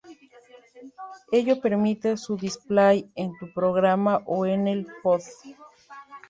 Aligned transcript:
Ello 1.31 1.59
permite 1.61 2.17
su 2.17 2.35
display 2.35 3.07
en 3.13 3.37
tu 3.37 3.53
programa 3.53 4.23
o 4.25 4.47
en 4.47 4.67
el 4.67 4.79
iPod. 4.81 5.21